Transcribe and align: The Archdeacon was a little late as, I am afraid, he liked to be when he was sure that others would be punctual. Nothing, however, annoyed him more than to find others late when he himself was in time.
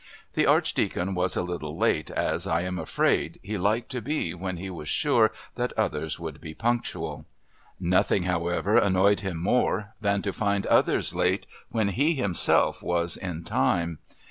The 0.33 0.47
Archdeacon 0.47 1.13
was 1.13 1.35
a 1.35 1.43
little 1.43 1.77
late 1.77 2.09
as, 2.09 2.47
I 2.47 2.61
am 2.61 2.79
afraid, 2.79 3.39
he 3.43 3.55
liked 3.59 3.89
to 3.91 4.01
be 4.01 4.33
when 4.33 4.57
he 4.57 4.67
was 4.71 4.89
sure 4.89 5.31
that 5.53 5.73
others 5.77 6.19
would 6.19 6.41
be 6.41 6.55
punctual. 6.55 7.27
Nothing, 7.79 8.23
however, 8.23 8.79
annoyed 8.79 9.19
him 9.19 9.37
more 9.37 9.93
than 10.01 10.23
to 10.23 10.33
find 10.33 10.65
others 10.65 11.13
late 11.13 11.45
when 11.69 11.89
he 11.89 12.15
himself 12.15 12.81
was 12.81 13.15
in 13.15 13.43
time. 13.43 13.99